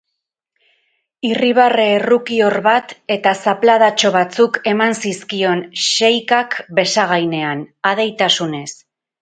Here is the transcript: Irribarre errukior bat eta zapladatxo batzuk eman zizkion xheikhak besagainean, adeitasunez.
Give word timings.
Irribarre 1.27 1.83
errukior 1.97 2.57
bat 2.69 2.95
eta 3.17 3.35
zapladatxo 3.47 4.11
batzuk 4.17 4.59
eman 4.73 4.97
zizkion 5.05 5.63
xheikhak 5.85 6.59
besagainean, 6.81 7.65
adeitasunez. 7.93 8.69